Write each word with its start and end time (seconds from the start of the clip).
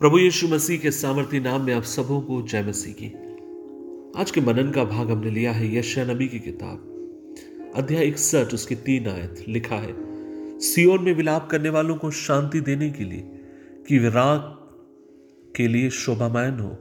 प्रभु 0.00 0.18
यीशु 0.18 0.48
मसीह 0.48 0.78
के 0.78 0.90
सामर्थ्य 0.90 1.40
नाम 1.40 1.62
में 1.62 1.74
आप 1.74 1.82
सबों 1.82 2.20
को 2.20 2.42
जय 2.42 2.62
मसीह 2.62 2.92
की। 2.92 3.06
आज 4.20 4.30
के 4.30 4.40
मनन 4.40 4.70
का 4.70 4.84
भाग 4.84 5.10
हमने 5.10 5.30
लिया 5.30 5.52
है 5.52 5.76
यशया 5.76 6.04
नबी 6.04 6.28
की 6.28 6.38
किताब। 6.40 7.72
अध्याय 7.76 8.04
इकसठ, 8.04 8.54
उसकी 8.54 8.74
तीन 8.74 9.08
आयत 9.08 9.44
लिखा 9.48 9.76
है 9.76 9.94
सियोन 10.60 11.02
में 11.02 11.14
विलाप 11.14 11.48
करने 11.50 11.68
वालों 11.68 11.96
को 11.96 12.10
शांति 12.10 12.60
देने 12.60 12.90
के 12.90 13.04
लिए 13.04 13.40
कि 13.88 13.98
विराग 13.98 14.40
के 15.56 15.68
लिए 15.68 15.90
शोभामयन 15.90 16.60
हो 16.60 16.78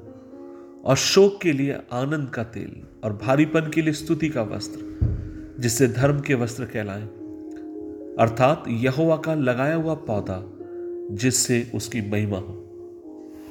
और 0.86 0.96
शोक 0.96 1.42
के 1.42 1.52
लिए 1.52 1.78
आनंद 1.92 2.30
का 2.30 2.44
तेल 2.44 2.82
और 3.04 3.14
भारीपन 3.14 3.72
के 3.76 3.82
लिए 3.82 3.94
स्तुति 3.94 4.30
का 4.30 4.42
वस्त्र, 4.42 4.80
जिससे 5.60 5.88
धर्म 5.88 6.20
के 6.20 6.34
वस्त्र 6.34 6.66
कहलाए। 6.66 7.04
अर्थात 8.20 8.64
यहोवा 8.68 9.18
का 9.18 9.36
लगाया 9.36 9.76
हुआ 9.76 9.94
पौधा, 9.94 10.42
जिससे 11.16 11.72
उसकी 11.76 12.02
महिमा 12.02 12.38
हो। 12.38 12.59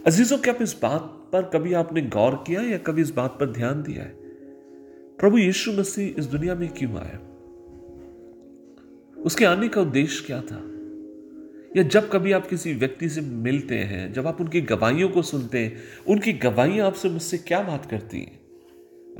अजीजों, 0.08 0.38
क्या 0.38 0.54
इस 0.62 0.76
बात 0.82 1.00
पर 1.32 1.42
कभी 1.42 1.72
आपने 1.72 2.02
गौर 2.02 2.44
किया 2.46 2.62
या 2.62 2.78
कभी 2.78 3.02
इस 3.02 3.10
बात 3.10 3.30
पर 3.40 3.46
ध्यान 3.46 3.82
दिया 3.82 4.02
है? 4.02 4.10
प्रभु 5.18 5.38
यीशु 5.38 5.72
मसीह 5.72 6.14
इस 6.18 6.24
दुनिया 6.24 6.54
में 6.54 6.68
क्यों 6.68 6.96
आया 6.96 7.18
उसके 9.22 9.44
आने 9.44 9.68
का 9.68 9.80
उद्देश्य 9.80 10.24
क्या 10.26 10.40
था? 10.40 10.62
या 11.76 11.82
जब 11.82 12.10
कभी 12.10 12.32
आप 12.32 12.46
किसी 12.46 12.74
व्यक्ति 12.74 13.08
से 13.08 13.20
मिलते 13.20 13.74
हैं, 13.74 14.12
जब 14.12 14.26
आप 14.26 14.40
उनकी 14.40 14.60
गवाहियों 14.60 15.08
को 15.08 15.22
सुनते 15.22 15.58
हैं, 15.58 15.76
उनकी 16.08 16.32
गवाहियाँ 16.32 16.86
आपसे 16.86 17.08
मुझसे 17.08 17.38
क्या 17.38 17.62
बात 17.62 17.86
करती 17.86 18.18
हैं? 18.18 18.40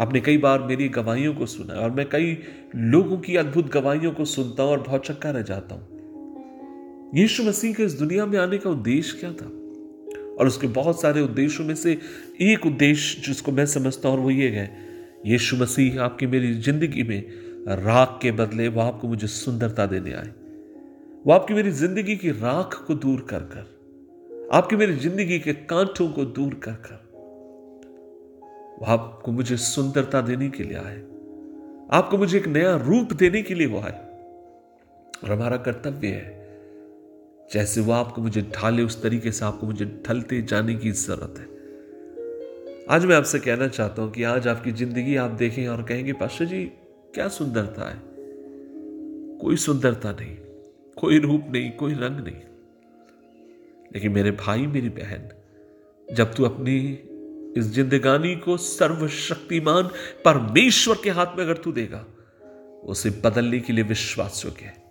आपने 0.00 0.20
कई 0.20 0.38
बार 0.38 0.62
मेरी 0.62 0.88
गवाहियों 0.88 1.34
को 1.34 1.46
सुना 1.46 1.74
और 1.74 1.90
मैं 1.90 2.08
कई 2.08 2.38
लोगों 2.76 3.18
की 3.18 3.36
अद्भुत 3.36 3.72
गवाहियों 3.72 4.12
को 4.12 4.24
सुनता 4.24 4.62
हूँ 4.62 4.70
और 4.70 4.80
बहुत 4.80 5.06
चक्का 5.06 5.30
रह 5.30 5.42
जाता 5.42 5.74
हूँ। 5.74 5.88
यीशु 7.14 7.42
मसीह 7.42 7.74
के 7.74 7.82
इस 7.82 7.92
दुनिया 7.92 8.26
में 8.26 8.38
आने 8.38 8.58
का 8.58 8.70
उद्देश्य 8.70 9.18
क्या 9.20 9.32
था? 9.32 9.57
और 10.38 10.46
उसके 10.46 10.66
बहुत 10.74 11.00
सारे 11.00 11.20
उद्देश्यों 11.20 11.66
में 11.66 11.74
से 11.74 11.98
एक 12.42 12.66
उद्देश्य 12.66 13.22
जिसको 13.22 13.52
मैं 13.52 13.66
समझता 13.68 14.08
हूँ 14.08 14.18
वो 14.18 14.30
ये 14.30 14.48
है, 14.50 14.70
यीशु 15.26 15.56
मसीह 15.56 16.00
आपकी 16.02 16.26
मेरी 16.26 16.52
ज़िंदगी 16.54 17.02
में 17.02 17.22
राख 17.78 18.18
के 18.22 18.30
बदले 18.32 18.68
वह 18.68 18.84
आपको 18.84 19.08
मुझे 19.08 19.26
सुंदरता 19.26 19.86
देने 19.86 20.12
आए। 20.12 20.32
वह 21.26 21.34
आपकी 21.34 21.54
मेरी 21.54 21.70
ज़िंदगी 21.72 22.16
की 22.16 22.30
राख 22.30 22.82
को 22.86 22.94
दूर 22.96 23.26
कर 23.30 23.40
कर, 23.48 23.66
आपकी 24.52 24.76
मेरी 24.76 24.96
ज़िंदगी 24.96 25.38
के 25.38 25.52
कांटों 25.52 26.08
को 26.08 26.24
दूर 26.24 26.54
कर 26.64 26.72
कर, 26.86 27.06
वो 28.78 28.86
आपको 28.88 29.32
मुझे 29.32 29.56
सुंदरता 29.58 30.20
देने 30.22 30.48
के 30.48 30.64
लिए 30.64 30.76
आए। 30.78 30.98
आपको 31.92 32.18
मुझे 32.18 32.36
एक 32.38 32.46
नया 32.48 32.74
रूप 32.78 33.12
देने 33.12 33.42
के 33.42 33.54
लिए 33.54 33.66
वो 33.66 33.80
आए। 33.80 33.98
और 35.14 35.30
हमारा 35.30 35.56
कर्तव्य 35.58 36.08
है 36.08 36.37
जैसे 37.52 37.80
वो 37.80 37.92
आपको 37.92 38.22
मुझे 38.22 38.42
ढाले, 38.42 38.82
उस 38.82 39.02
तरीके 39.02 39.32
से 39.32 39.44
आपको 39.44 39.66
मुझे 39.66 40.02
ढलते 40.08 40.42
जाने 40.42 40.74
की 40.74 40.90
ज़रूरत 40.90 41.34
है। 41.38 41.46
आज 42.90 43.04
मैं 43.04 43.16
आपसे 43.16 43.38
कहना 43.38 43.68
चाहता 43.68 44.02
हूँ 44.02 44.12
कि 44.12 44.22
आज 44.22 44.48
आपकी 44.48 44.72
ज़िंदगी 44.72 45.16
आप 45.16 45.30
देखें 45.30 45.68
और 45.68 45.82
कहेंगे 45.82 46.12
पाशा 46.12 46.44
जी, 46.44 46.64
क्या 47.14 47.28
सुंदरता 47.28 47.90
है? 47.90 48.02
कोई 49.38 49.56
सुंदरता 49.56 50.12
नहीं, 50.12 50.36
कोई 50.96 51.18
रूप 51.18 51.46
नहीं, 51.50 51.70
कोई 51.70 51.94
रंग 51.94 52.20
नहीं। 52.20 52.42
लेकिन 53.94 54.12
मेरे 54.12 54.30
भाई, 54.30 54.66
मेरी 54.66 54.88
बहन, 54.88 55.28
जब 56.14 56.34
तू 56.34 56.44
अपनी 56.44 56.98
इस 57.56 57.66
जिंदगानी 57.66 58.36
को 58.36 58.56
सर्वशक्तिमान 58.56 59.82
परमेश्वर 60.24 60.96
के 61.04 61.10
हाथ 61.10 61.26
में 61.26 61.44
अगर 61.44 61.56
तू 61.56 61.72
देगा, 61.72 62.06
उसे 62.84 63.10
बदलने 63.10 63.60
के 63.60 63.72
लिए 63.72 63.84
विश्वास 63.84 64.42
योग्य 64.46 64.64
है 64.64 64.87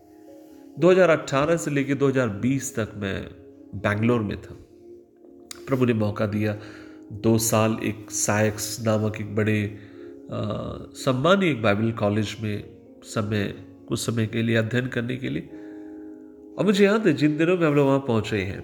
2018 0.78 1.58
से 1.58 1.72
लेकर 1.72 1.96
2020 1.96 2.76
तक 2.76 2.92
मैं 2.98 3.16
बैंगलोर 3.76 4.22
में 4.22 4.36
था। 4.42 4.56
प्रभु 5.68 5.86
ने 5.86 5.94
मौका 5.94 6.26
दिया 6.26 6.58
दो 7.24 7.38
साल 7.38 7.78
एक 7.84 8.12
सायक्स 8.12 8.80
नामक 8.82 9.16
एक 9.22 9.36
बड़े 9.36 9.60
सम्मानीय 10.98 11.52
एक 11.52 11.62
बाइबल 11.62 11.92
कॉलेज 11.92 12.36
में 12.42 12.64
समय, 13.04 13.54
कुछ 13.88 14.00
समय 14.00 14.28
के 14.28 14.42
लिए 14.42 14.56
अध्ययन 14.56 14.88
करने 14.88 15.16
के 15.18 15.30
लिए। 15.30 15.42
और 16.58 16.66
मुझे 16.66 16.86
याद 16.86 17.08
है, 17.08 17.14
जिन 17.14 17.38
दिनों 17.38 17.58
में 17.58 17.66
हम 17.68 17.74
लोग 17.76 17.88
वहाँ 17.88 18.00
पहुँचे 18.08 18.38
हैं, 18.38 18.64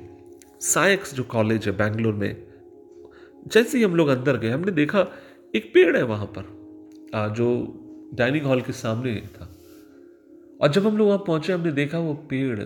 सायक्स 0.62 1.14
जो 1.16 1.24
कॉलेज 1.26 1.68
है 1.68 1.76
बैंगलोर 1.78 2.14
में, 2.14 2.36
जैसे 3.48 3.78
ही 3.78 3.84
हम 3.84 3.96
लोग 3.96 4.08
अंदर 4.08 4.38
गए, 4.38 4.50
हमने 4.50 4.72
देखा 4.74 5.08
एक 5.56 5.72
पेड़ 5.74 5.96
है 5.98 6.04
वहाँ 6.04 6.26
पर 6.38 7.34
जो 7.36 7.50
डाइनिंग 8.14 8.46
हॉल 8.46 8.62
के 8.62 8.74
सामने 8.74 9.16
था। 9.36 9.50
और 10.62 10.72
जब 10.72 10.88
हम 10.88 10.98
लोग 10.98 11.08
वहाँ 11.08 11.24
पहुँचे, 11.28 11.54
हमने 11.54 11.72
देखा 11.72 12.00
वो 12.00 12.14
पेड़ 12.14 12.60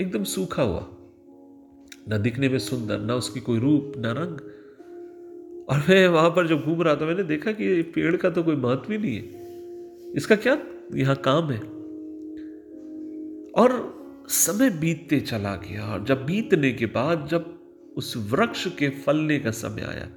एकदम 0.00 0.24
सूखा 0.24 0.62
हुआ। 0.62 0.88
न 2.08 2.22
दिखने 2.22 2.48
में 2.48 2.58
सुंदर, 2.58 2.98
ना 2.98 3.14
उसकी 3.14 3.40
कोई 3.40 3.58
रूप, 3.58 3.92
ना 3.96 4.12
रंग। 4.12 4.40
और 5.68 5.78
मैं 5.88 6.08
वहाँ 6.08 6.30
पर 6.30 6.46
जब 6.46 6.62
घूम 6.62 6.82
रहा 6.82 6.96
था, 6.96 7.06
मैंने 7.06 7.22
देखा 7.22 7.52
कि 7.52 7.82
पेड़ 7.82 8.16
का 8.16 8.30
तो 8.30 8.42
कोई 8.42 8.56
महत्व 8.56 8.92
ही 8.92 8.98
नहीं 8.98 9.16
है। 9.16 9.42
इसका 10.12 10.36
क्या 10.36 10.58
यहाँ 10.94 11.16
काम 11.16 11.50
है? 11.50 11.60
और 13.52 13.94
समय 14.28 14.70
बीतते 14.70 15.20
चला 15.20 15.56
गया, 15.56 15.86
और 15.86 16.04
जब 16.04 16.26
बीतने 16.26 16.72
के 16.72 16.86
बाद, 16.86 17.28
जब 17.30 17.58
उस 17.96 18.16
वृक्ष 18.16 18.76
के 18.76 18.88
फलने 18.88 19.38
का 19.38 19.50
समय 19.50 19.82
आया, 19.82 20.08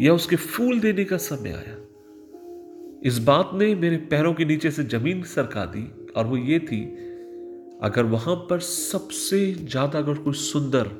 या 0.00 0.14
उसके 0.14 0.36
फूल 0.36 0.80
देने 0.80 1.04
का 1.04 1.16
समय 1.16 1.50
आया, 1.50 1.76
इस 3.04 3.18
बात 3.18 3.50
ने 3.54 3.74
मेरे 3.74 3.96
पैरों 3.96 4.34
के 4.34 4.44
नीचे 4.44 4.70
से 4.70 4.84
ज़मीन 4.84 5.22
सरका 5.22 5.64
दी। 5.64 6.05
और 6.16 6.26
वो 6.26 6.36
ये 6.36 6.58
थी, 6.58 6.82
अगर 7.82 8.04
वहाँ 8.04 8.34
पर 8.50 8.60
सबसे 8.60 9.52
ज़्यादा 9.52 9.98
अगर 9.98 10.14
कोई 10.14 10.34
सुंदर 10.34 10.90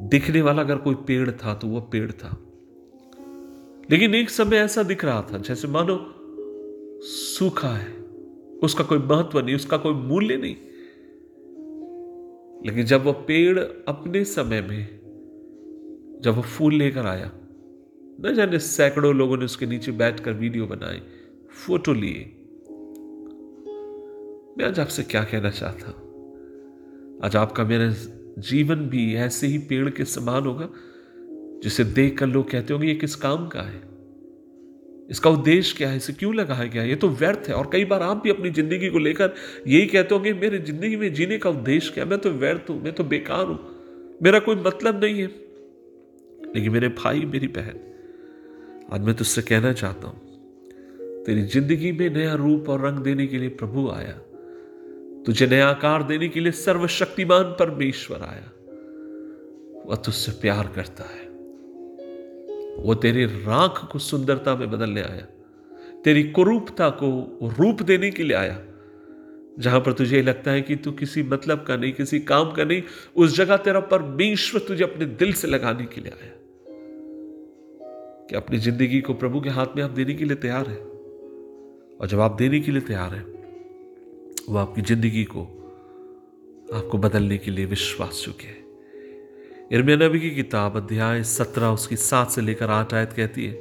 दिखने 0.00 0.42
वाला 0.42 0.62
अगर 0.62 0.76
कोई 0.76 0.94
पेड़ 0.94 1.30
था 1.30 1.54
तो 1.54 1.68
वह 1.68 1.80
पेड़ 1.92 2.10
था। 2.10 2.36
लेकिन 3.90 4.14
एक 4.14 4.30
समय 4.30 4.56
ऐसा 4.56 4.82
दिख 4.82 5.04
रहा 5.04 5.22
था, 5.22 5.38
जैसे 5.38 5.68
मानो 5.68 5.96
सूखा 7.02 7.68
है, 7.68 7.92
उसका 8.62 8.84
कोई 8.84 8.98
महत्व 8.98 9.40
नहीं, 9.40 9.54
उसका 9.54 9.76
कोई 9.76 9.92
मूल्य 9.92 10.36
नहीं। 10.36 10.56
लेकिन 12.66 12.84
जब 12.84 13.04
वह 13.04 13.12
पेड़ 13.12 13.58
अपने 13.58 14.24
समय 14.24 14.60
में, 14.60 15.00
जब 16.22 16.36
वह 16.36 16.42
फूल 16.42 16.74
लेकर 16.74 17.06
आया, 17.06 17.30
न 18.20 18.34
जाने 18.34 18.58
सैकड़ों 18.58 19.14
लोगों 19.14 19.36
ने 19.36 19.44
उसके 19.44 19.66
नीचे 19.66 19.92
बैठकर 19.92 20.32
वीडियो 20.32 20.66
बनाए 20.66 21.00
फ़ोटो 21.56 21.92
लिए। 21.92 22.37
मैं 24.58 24.66
आज 24.66 24.78
आपसे 24.80 25.02
क्या 25.02 25.22
कहना 25.22 25.50
चाहता 25.50 25.86
हूँ? 25.86 27.20
आज 27.24 27.36
आपका 27.36 27.64
मेरा 27.64 27.86
जीवन 28.42 28.80
भी 28.88 29.14
ऐसे 29.16 29.46
ही 29.46 29.58
पेड़ 29.58 29.88
के 29.88 30.04
समान 30.04 30.46
होगा, 30.46 30.68
जिसे 31.62 31.84
देख 31.84 32.18
कर 32.18 32.26
लोग 32.26 32.50
कहते 32.50 32.72
होंगे, 32.72 32.88
ये 32.88 32.94
किस 32.94 33.14
काम 33.16 33.46
का 33.48 33.62
है? 33.62 33.80
इसका 35.10 35.30
उद्देश्य 35.30 35.76
क्या 35.78 35.90
है? 35.90 35.96
इसे 35.96 36.12
क्यों 36.12 36.34
लगाया 36.34 36.64
गया? 36.64 36.82
ये 36.82 36.96
तो 36.96 37.08
व्यर्थ 37.08 37.48
है। 37.48 37.54
और 37.54 37.70
कई 37.72 37.84
बार 37.84 38.02
आप 38.02 38.22
भी 38.22 38.30
अपनी 38.30 38.50
ज़िंदगी 38.50 38.88
को 38.88 38.98
लेकर 38.98 39.34
यही 39.66 39.86
कहते 39.86 40.14
होंगे, 40.14 40.32
मेरी 40.34 40.58
ज़िंदगी 40.58 40.96
में 40.96 41.12
जीने 41.14 41.38
का 41.38 41.50
उद्देश्य 41.50 41.94
क्या 41.94 42.04
मैं 42.04 42.18
तो 42.18 42.30
व्यर्थ 42.32 42.70
हूँ, 42.70 42.82
मैं 42.82 42.92
तो 42.92 43.04
बेकार 43.06 43.46
हूँ, 43.46 43.58
मेरा 44.22 44.38
कोई 44.38 44.56
मतलब 44.56 45.04
नहीं 45.04 45.20
है। 45.20 45.28
लेकिन 46.54 46.72
मेरे 46.72 46.88
भाई, 46.98 47.24
मेरी 47.24 47.48
बहन, 47.48 47.80
आज 48.92 49.00
मैं 49.00 49.14
तुझसे 49.14 49.42
कहना 49.42 49.72
चाहता 49.72 50.08
हूँ, 50.08 50.20
तेरी 51.26 51.42
ज़िंदगी 51.44 51.92
में 51.92 52.08
नया 52.10 52.34
रूप 52.36 52.68
और 52.68 52.86
रंग 52.86 52.98
देने 52.98 53.26
के 53.26 53.38
लिए 53.38 53.48
प्रभु 53.48 53.90
आया। 53.90 54.22
तुझे 55.26 55.46
नया 55.46 55.68
आकार 55.68 56.02
देने 56.02 56.28
के 56.28 56.40
लिए 56.40 56.52
सर्वशक्तिमान 56.52 57.42
परमेश्वर 57.42 58.20
आया। 58.20 58.52
वह 59.86 59.96
तुझसे 59.96 60.32
प्यार 60.32 60.72
करता 60.74 61.04
है। 61.04 61.28
वो 62.84 62.94
तेरी 62.94 63.24
राख 63.24 63.88
को 63.92 63.98
सुंदरता 63.98 64.56
में 64.56 64.70
बदलने 64.70 65.02
आया। 65.02 65.26
तेरी 66.04 66.22
कुरूपता 66.22 66.90
को 66.90 67.38
रूप 67.42 67.82
देने 67.82 68.10
के 68.10 68.22
लिए 68.22 68.36
आया। 68.36 68.64
जहाँ 69.58 69.80
पर 69.80 69.92
तुझे 69.92 70.22
लगता 70.22 70.50
है 70.50 70.62
कि 70.62 70.76
तू 70.76 70.92
किसी 70.92 71.22
मतलब 71.22 71.62
का 71.62 71.76
नहीं, 71.76 71.92
किसी 71.92 72.20
काम 72.20 72.52
का 72.52 72.64
नहीं, 72.64 72.82
उस 73.16 73.36
जगह 73.36 73.56
तेरा 73.56 73.80
परमेश्वर 73.80 74.60
तुझे 74.60 74.84
अपने 74.84 75.06
दिल 75.06 75.32
से 75.32 75.48
लगाने 75.48 75.86
के 75.86 76.00
लिए 76.00 76.12
आया। 76.12 76.32
कि 78.30 78.36
अपनी 78.36 78.58
ज़िंदगी 78.58 79.00
को 79.00 79.14
प्रभु 79.14 79.40
के 79.40 79.48
हाथ 79.48 79.66
में 79.76 79.82
आप 79.82 79.90
देने 79.90 80.14
के 80.14 80.24
लिए 80.24 80.36
तैयार 80.36 80.66
है? 80.66 80.78
और 82.00 82.06
जब 82.06 82.20
आप 82.20 82.32
देने 82.32 82.60
के 82.60 82.72
लिए 82.72 82.80
तैयार 82.80 83.14
है 83.14 83.37
वो 84.48 84.58
आपकी 84.58 84.82
ज़िंदगी 84.82 85.24
को, 85.24 85.42
आपको 86.74 86.98
बदलने 86.98 87.38
के 87.38 87.50
लिए 87.50 87.64
विश्वास 87.66 88.22
चुके 88.24 88.46
हैं। 88.46 88.64
इर्मिया 89.72 89.96
नबी 89.96 90.20
की 90.20 90.30
किताब, 90.30 90.76
अध्याय 90.76 91.22
सत्रह, 91.22 91.66
उसकी 91.66 91.96
सात 91.96 92.30
से 92.30 92.40
लेकर 92.40 92.70
आठ 92.70 92.94
आयत 92.94 93.12
कहती 93.12 93.46
है, 93.46 93.52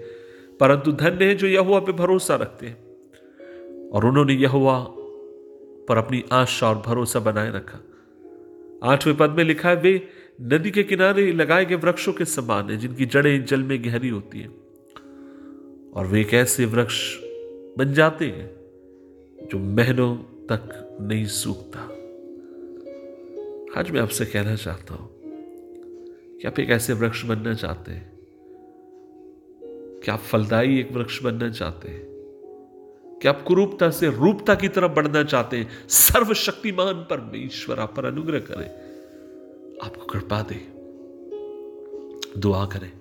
परंतु 0.60 0.92
धन्य 0.92 1.26
है 1.26 1.36
जो 1.36 1.48
यहुआ 1.48 1.80
पे 1.80 1.92
भरोसा 1.92 2.36
रखते 2.36 2.68
हैं। 2.68 2.78
और 3.90 4.06
उन्होंने 4.06 4.34
यहुआ 4.34 4.86
पर 5.90 5.98
अपनी 5.98 6.24
आशा 6.32 6.70
और 6.70 6.84
भरोसा 6.88 7.20
बनाए 7.20 7.52
रखा। 7.52 7.80
आठवें 8.84 9.18
पद 9.18 9.30
में 9.30 9.44
लिखा 9.44 9.70
है, 9.70 9.76
वे 9.76 10.08
नदी 10.42 10.72
के 10.72 10.84
किनारे 10.84 11.32
लगाए 11.34 11.66
गए 11.66 11.76
वृक्षों 11.76 12.14
के 12.14 12.26
समान 12.26 12.70
है, 12.70 12.78
जिनकी 12.78 13.06
जड़ें 13.06 13.46
जल 13.46 13.64
में 13.64 13.86
गहरी 13.86 14.10
होती 14.10 14.40
हैं। 14.40 14.56
और 15.92 16.06
वे 16.06 16.22
एक 16.22 16.34
ऐसे 16.34 16.66
वृक्ष 16.66 17.18
बन 17.78 17.94
जाते 17.94 18.26
हैं, 18.26 18.50
जो 19.52 19.60
महीनों 19.60 20.37
तक 20.50 20.98
नहीं 21.02 21.26
सूखता। 21.26 21.80
आज 23.80 23.92
मैं 23.92 24.02
आपसे 24.02 24.26
कहना 24.26 24.56
चाहता 24.56 24.94
हूँ 24.94 25.10
क्या 26.42 26.52
आप 26.52 26.60
एक 26.60 26.70
ऐसे 26.70 26.94
वृक्ष 26.94 27.26
बनना 27.26 27.54
चाहते 27.54 27.92
हैं 27.92 28.18
क्या 30.04 30.14
आप 30.14 30.20
फलदायी 30.20 30.80
एक 30.80 30.92
वृक्ष 30.92 31.24
बनना 31.24 31.50
चाहते 31.50 31.90
हैं 31.90 32.08
क्या 33.22 33.32
आप 33.32 33.44
कुरूपता 33.44 33.90
से 33.90 34.10
रूपता 34.10 34.56
की 34.56 34.68
तरफ़ 34.68 34.92
बढ़ना 34.92 35.24
चाहते 35.24 35.58
हैं, 35.58 35.70
सर्वशक्तिमान 35.90 36.94
परमेश्वर, 36.94 37.80
आप 37.80 37.96
पर 37.96 38.06
अनुग्रह 38.06 38.40
करें। 38.40 38.70
आपको 39.88 40.06
कृपा 40.06 40.42
दे। 40.42 40.78
दुआ 42.40 42.66
करें। 42.66 42.92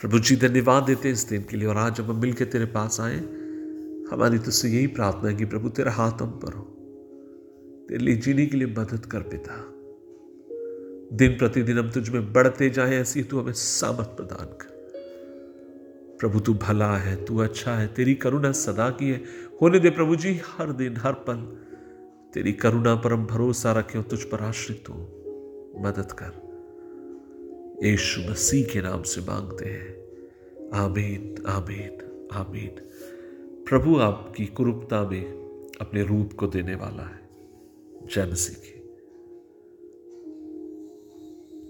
प्रभु 0.00 0.18
जी, 0.18 0.36
धन्यवाद 0.36 0.82
देते 0.82 1.08
हैं 1.08 1.14
इस 1.14 1.28
दिन 1.28 1.42
के 1.42 1.56
लिए 1.56 1.68
और 1.68 1.76
आज 1.76 1.94
जब 1.96 2.04
हम 2.04 2.20
मिलकर 2.20 2.44
तेरे 2.44 2.64
पास 2.64 3.00
आए। 3.00 3.43
हमारी 4.14 4.38
तुझसे 4.38 4.68
यही 4.68 4.86
प्रार्थना 4.86 5.28
है 5.28 5.36
कि 5.36 5.44
प्रभु, 5.44 5.68
तेरा 5.68 5.92
हाथ 5.92 6.12
हम 6.12 6.30
पर 6.30 6.52
हो। 6.52 6.62
तेरे 7.88 8.04
लिए 8.04 8.16
जीने 8.16 8.46
के 8.46 8.56
लिए 8.56 8.66
मदद 8.66 9.06
कर 9.06 9.20
पिता। 9.20 9.70
दिन 11.16 11.38
प्रतिदिन 11.38 11.78
हम 11.78 11.90
तुझ 11.90 12.08
में 12.08 12.32
बढ़ते 12.32 12.70
जाए, 12.70 12.94
ऐसी 12.94 13.22
तू 13.22 13.40
हमें 13.40 13.52
सामत 13.52 14.06
प्रदान 14.06 14.46
कर। 14.46 14.74
प्रभु, 16.20 16.40
तू 16.40 16.54
भला 16.54 16.96
है, 16.96 17.24
तू 17.24 17.38
अच्छा 17.38 17.74
है, 17.74 17.86
तेरी 17.86 18.14
करुणा 18.14 18.52
सदा 18.52 18.90
की 18.90 19.08
है। 19.08 19.22
होने 19.62 19.78
दे 19.78 19.90
प्रभु 19.90 20.16
जी, 20.16 20.40
हर 20.44 20.72
दिन, 20.72 20.96
हर 20.96 21.12
पल। 21.12 21.56
तेरी 22.34 22.52
करुणा 22.52 22.94
पर 22.94 23.12
हम 23.12 23.26
भरोसा 23.26 23.72
रखें 23.72 24.02
तुझ 24.02 24.22
पर 24.22 24.38
आश्रित 24.38 24.84
हो। 24.88 24.96
मदद 25.78 26.12
कर। 26.12 26.54
यीशु 27.86 28.20
मसीह 28.20 28.66
के 28.66 28.82
नाम 28.82 29.02
से 29.02 29.20
मांगते 29.20 29.64
हैं। 29.64 30.04
आमीन 30.74 31.34
आमीन 31.46 32.28
आमीन। 32.32 32.70
प्रभु 33.74 33.96
आपकी 33.98 34.44
कुरूपता 34.46 35.00
में 35.02 35.24
अपने 35.80 36.02
रूप 36.02 36.32
को 36.32 36.46
देने 36.46 36.74
वाला 36.74 37.02
है 37.02 37.28
जय 38.14 38.32
मसीह 38.32 38.56
की। 38.56 38.73